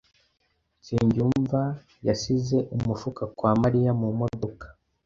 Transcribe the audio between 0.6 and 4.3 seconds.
Nsengiyumva yasize umufuka wa Mariya mu